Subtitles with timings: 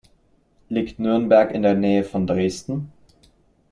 [0.67, 2.91] Liegt Nürnberg in der Nähe von Dresden?